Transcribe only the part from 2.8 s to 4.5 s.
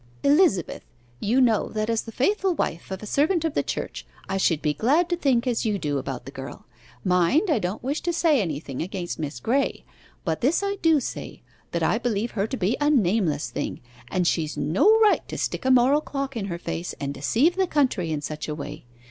of a servant of the Church, I